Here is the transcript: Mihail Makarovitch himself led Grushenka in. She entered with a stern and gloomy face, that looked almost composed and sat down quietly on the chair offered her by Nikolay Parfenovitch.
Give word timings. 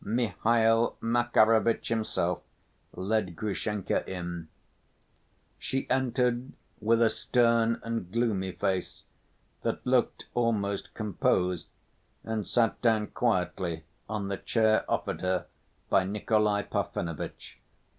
Mihail 0.03 0.97
Makarovitch 0.99 1.89
himself 1.89 2.41
led 2.91 3.35
Grushenka 3.35 4.03
in. 4.09 4.47
She 5.59 5.87
entered 5.91 6.53
with 6.79 7.03
a 7.03 7.09
stern 7.11 7.79
and 7.83 8.11
gloomy 8.11 8.51
face, 8.53 9.03
that 9.61 9.85
looked 9.85 10.25
almost 10.33 10.95
composed 10.95 11.67
and 12.23 12.47
sat 12.47 12.81
down 12.81 13.09
quietly 13.09 13.83
on 14.09 14.27
the 14.27 14.37
chair 14.37 14.83
offered 14.89 15.21
her 15.21 15.45
by 15.87 16.03
Nikolay 16.03 16.63
Parfenovitch. 16.63 17.59